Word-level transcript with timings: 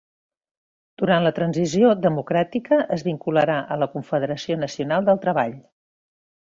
Durant 1.01 1.25
la 1.27 1.31
Transició 1.39 1.91
democràtica 2.07 2.81
es 2.97 3.05
vincularà 3.11 3.61
a 3.77 3.81
la 3.85 3.93
Confederació 3.95 4.61
Nacional 4.67 5.11
del 5.11 5.25
Treball. 5.29 5.59